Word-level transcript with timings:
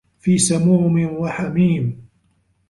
في 0.19 0.37
سَمومٍ 0.37 1.05
وَحَميمٍ 1.13 1.95